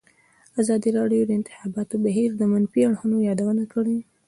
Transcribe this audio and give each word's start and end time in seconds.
ازادي 0.61 0.89
راډیو 0.99 1.21
د 1.25 1.27
د 1.29 1.31
انتخاباتو 1.39 1.95
بهیر 2.05 2.29
د 2.35 2.41
منفي 2.51 2.79
اړخونو 2.87 3.25
یادونه 3.29 3.63
کړې. 3.73 3.97